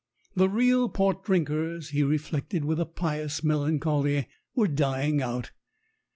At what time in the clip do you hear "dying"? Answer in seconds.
4.67-5.21